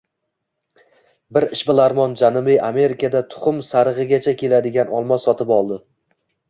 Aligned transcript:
Bir 1.37 1.45
ishbilarmon 1.57 2.17
Janubiy 2.23 2.59
Amerikada 2.71 3.23
tuxum 3.35 3.63
sarigʻicha 3.71 4.35
keladigan 4.45 4.95
olmos 5.03 5.29
sotib 5.31 5.55
oldi 5.63 5.81